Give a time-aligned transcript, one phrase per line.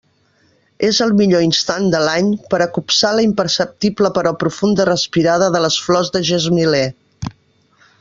[0.87, 5.67] És el millor instant de l'any per a copsar la imperceptible però profunda respirada de
[5.69, 6.87] les flors de gesmiler.